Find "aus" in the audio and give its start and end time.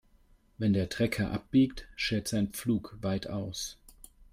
3.27-3.77